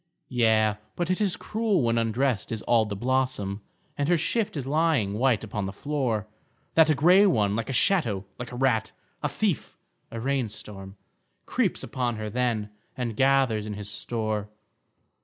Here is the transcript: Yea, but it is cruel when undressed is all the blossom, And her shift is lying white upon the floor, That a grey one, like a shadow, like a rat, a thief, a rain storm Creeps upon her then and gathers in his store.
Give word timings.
Yea, 0.29 0.77
but 0.95 1.11
it 1.11 1.21
is 1.21 1.35
cruel 1.37 1.83
when 1.83 1.99
undressed 1.99 2.51
is 2.51 2.63
all 2.63 2.85
the 2.85 2.95
blossom, 2.95 3.61
And 3.95 4.09
her 4.09 4.17
shift 4.17 4.57
is 4.57 4.65
lying 4.65 5.13
white 5.13 5.43
upon 5.43 5.67
the 5.67 5.71
floor, 5.71 6.25
That 6.73 6.89
a 6.89 6.95
grey 6.95 7.27
one, 7.27 7.55
like 7.55 7.69
a 7.69 7.73
shadow, 7.73 8.25
like 8.39 8.51
a 8.51 8.55
rat, 8.55 8.93
a 9.21 9.29
thief, 9.29 9.77
a 10.09 10.19
rain 10.19 10.49
storm 10.49 10.97
Creeps 11.45 11.83
upon 11.83 12.15
her 12.15 12.31
then 12.31 12.71
and 12.97 13.15
gathers 13.15 13.67
in 13.67 13.75
his 13.75 13.91
store. 13.91 14.49